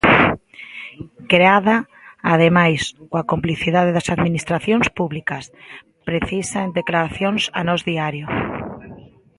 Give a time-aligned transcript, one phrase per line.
[1.31, 1.77] "Creada,
[2.33, 5.43] ademais, coa complicidade das Administracións públicas",
[6.09, 8.27] precisa en declaracións a Nós Diario.